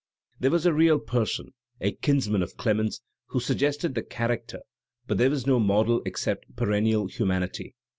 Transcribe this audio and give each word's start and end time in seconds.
There 0.39 0.49
was 0.49 0.65
a 0.65 0.73
real 0.73 0.97
person, 0.97 1.53
a 1.79 1.91
kinsman 1.91 2.41
of 2.41 2.57
Clemens, 2.57 3.01
who 3.27 3.39
suggested 3.39 3.93
the 3.93 4.01
character, 4.01 4.61
but 5.05 5.19
there 5.19 5.29
was 5.29 5.45
no 5.45 5.59
model 5.59 6.01
except 6.07 6.55
perennial 6.55 7.05
humanity. 7.05 7.75